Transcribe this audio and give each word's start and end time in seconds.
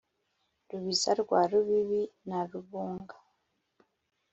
rubiza 0.69 1.11
rwa 1.21 1.41
rubibi 1.51 2.01
na 2.27 2.39
rubunga, 2.49 3.15